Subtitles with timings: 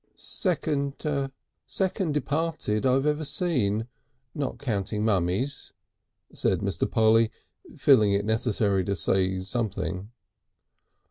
[0.15, 1.03] "Second
[1.67, 3.87] Second Departed I've ever seen.
[4.33, 5.73] Not counting mummies,"
[6.33, 6.89] said Mr.
[6.89, 7.29] Polly,
[7.77, 10.09] feeling it necessary to say something.